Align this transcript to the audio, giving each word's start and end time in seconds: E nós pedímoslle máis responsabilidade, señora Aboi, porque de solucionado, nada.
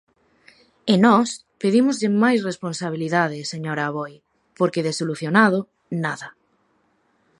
E 0.91 0.93
nós 1.05 1.29
pedímoslle 1.61 2.09
máis 2.23 2.39
responsabilidade, 2.49 3.47
señora 3.53 3.83
Aboi, 3.89 4.13
porque 4.59 4.83
de 4.87 4.93
solucionado, 4.99 5.59
nada. 6.03 6.29